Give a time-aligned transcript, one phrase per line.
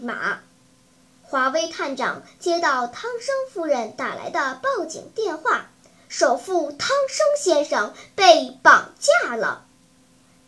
[0.00, 0.40] 马。
[1.22, 5.70] 华威探长接到汤生夫人打来的报警电话，
[6.08, 9.64] 首富汤生先生被绑架了。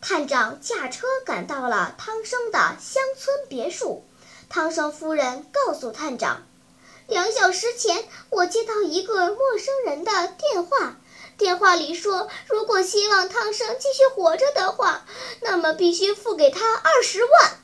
[0.01, 4.03] 探长驾车赶到了汤生的乡村别墅。
[4.49, 6.43] 汤生夫人告诉探长，
[7.07, 10.97] 两小时前我接到一个陌生人的电话，
[11.37, 15.05] 电话里说，如果希望汤生继续活着的话，
[15.41, 17.62] 那么必须付给他二十万。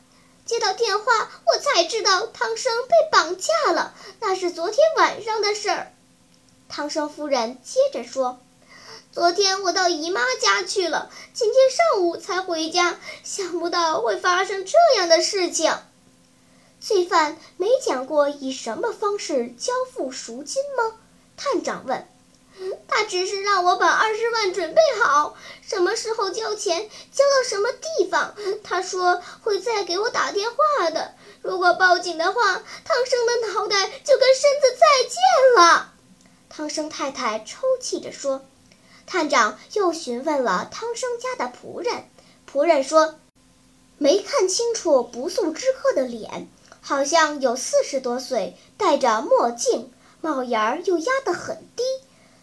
[0.49, 5.93] 接到电话，我才知道汤生被绑架了，那是昨天晚上的事儿。
[6.67, 8.39] 汤生夫人接着说
[9.13, 15.71] ：“昨天我到姨妈家去了，今天上午才回家，想不到会发生这样的事情。”
[16.81, 20.97] 罪犯没讲过以什么方式交付赎金吗？
[21.37, 22.07] 探长问。
[22.87, 28.35] 他只是让我把二十万准备好，什么时候交钱，交到什么地方。
[28.63, 31.13] 他说会再给我打电话的。
[31.41, 35.93] 如果报警的话，汤生的脑袋就跟身子再见了。
[36.49, 38.45] 汤生太太抽泣着说。
[39.05, 42.03] 探长又询问了汤生家的仆人，
[42.51, 43.15] 仆人说，
[43.97, 46.47] 没看清楚不速之客的脸，
[46.79, 51.83] 好像有四十多岁，戴着墨镜，帽檐儿又压得很低。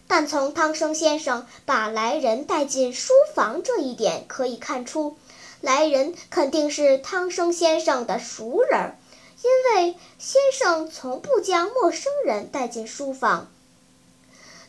[0.09, 5.17] 但从汤生先生把来人带进书房这一点可以看出，
[5.59, 8.95] 来人肯定是汤生先生的熟人，
[9.43, 13.51] 因为先生从不将陌生人带进书房。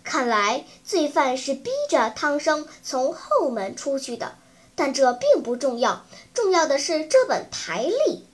[0.02, 4.34] 看来罪犯是逼着汤生从后门出去的，
[4.74, 8.26] 但这并不重要，重要的是这本台历。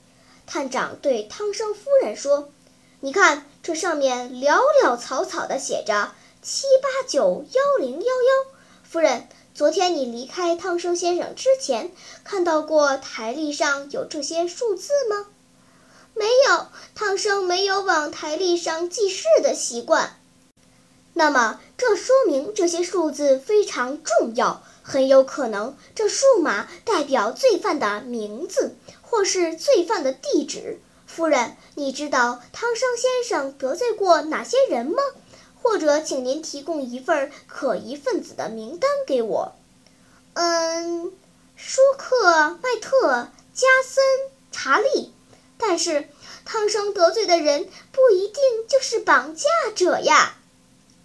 [0.46, 2.48] 探长对汤生夫人说
[3.00, 6.12] ：“你看，这上面潦潦草草的写着。”
[6.46, 11.90] 七八九幺零幺幺，夫人，昨天你离开汤生先生之前，
[12.22, 15.28] 看到过台历上有这些数字吗？
[16.12, 20.20] 没有，汤生没有往台历上记事的习惯。
[21.14, 30.78] 那么，这说明这些数字非常重要，很有可能这数码代表罪犯的名字，或是罪犯的地址。
[31.06, 35.02] 夫人，你知道汤生先生得罪过哪些人吗？
[35.64, 39.56] 或者，请您提供一份可疑分子的名单给我。
[40.34, 41.10] 嗯，
[41.56, 44.04] 舒克、麦特、加森、
[44.52, 45.14] 查理。
[45.56, 46.06] 但是，
[46.44, 50.36] 汤生得罪的人不一定就是绑架者呀。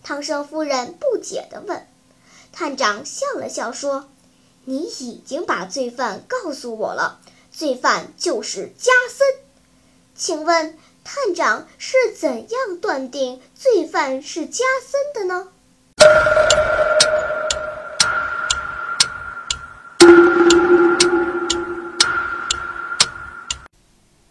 [0.03, 1.87] 汤生夫人不解地问。
[2.51, 4.09] 探长笑了笑说
[4.65, 7.21] ：“你已经把罪犯告诉我了，
[7.53, 9.25] 罪犯就是加森。
[10.13, 10.77] 请问。”
[11.11, 15.47] 探长是怎样断定罪犯是加森的呢？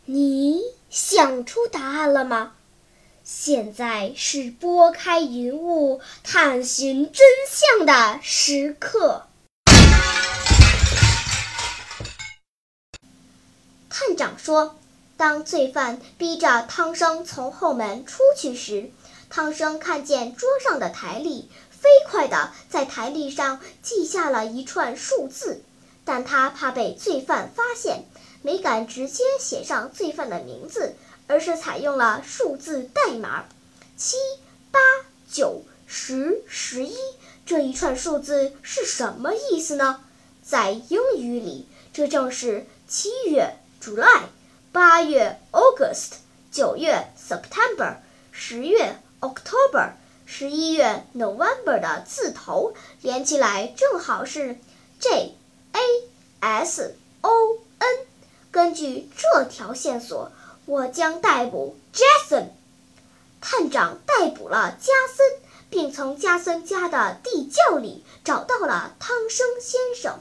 [0.04, 2.52] 你想出答案了吗？
[3.24, 9.26] 现在是拨开云雾探寻真相的时刻。
[13.90, 14.76] 探长说。
[15.18, 18.92] 当罪犯逼着汤生从后门出去时，
[19.28, 25.60] 汤生看见桌上的台历，飞快地在台历上记下了一串数字。
[26.04, 28.04] 但他怕被罪犯发现，
[28.42, 30.94] 没敢直接写上罪犯的名字，
[31.26, 33.46] 而是采用了数字代码：
[33.96, 34.16] 七、
[34.70, 34.78] 八、
[35.28, 36.94] 九、十、十一。
[37.44, 40.04] 这一串数字是什么意思呢？
[40.44, 44.22] 在英语里，这正是七月 （July）。
[44.78, 46.18] 八月 August，
[46.52, 47.96] 九月 September，
[48.30, 49.94] 十月 October，
[50.24, 54.56] 十一月 November 的字头连起来正好是
[55.00, 55.34] J
[55.72, 55.80] A
[56.38, 57.88] S O N。
[58.52, 60.30] 根据这条线索，
[60.64, 62.50] 我将逮捕 Jason。
[63.40, 65.26] 探长逮捕了加森，
[65.68, 70.20] 并从加森家的地窖里找到了汤生先生。